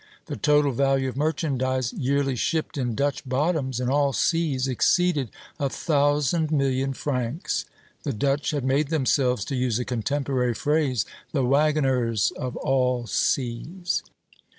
The 0.25 0.35
total 0.35 0.71
value 0.71 1.09
of 1.09 1.15
merchandise 1.15 1.93
yearly 1.93 2.35
shipped 2.35 2.75
in 2.75 2.95
Dutch 2.95 3.23
bottoms, 3.23 3.79
in 3.79 3.87
all 3.87 4.13
seas, 4.13 4.67
exceeded 4.67 5.29
a 5.59 5.69
thousand 5.69 6.49
million 6.51 6.93
francs. 6.93 7.65
The 8.01 8.11
Dutch 8.11 8.49
had 8.49 8.63
made 8.65 8.87
themselves, 8.87 9.45
to 9.45 9.55
use 9.55 9.77
a 9.77 9.85
contemporary 9.85 10.55
phrase, 10.55 11.05
the 11.33 11.45
wagoners 11.45 12.31
of 12.31 12.55
all 12.57 13.05
seas." 13.05 14.01